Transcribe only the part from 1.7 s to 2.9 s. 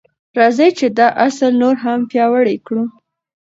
هم پیاوړی کړو.